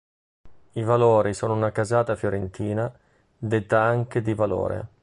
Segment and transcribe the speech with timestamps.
[0.71, 2.91] I Valori sono una casata fiorentina,
[3.37, 4.87] detta anche "di Valore".